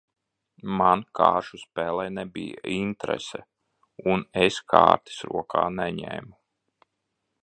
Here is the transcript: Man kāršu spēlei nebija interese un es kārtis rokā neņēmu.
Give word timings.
Man 0.77 1.01
kāršu 1.19 1.59
spēlei 1.63 2.07
nebija 2.13 2.63
interese 2.77 3.43
un 4.15 4.25
es 4.47 4.57
kārtis 4.75 5.23
rokā 5.35 5.67
neņēmu. 5.77 6.35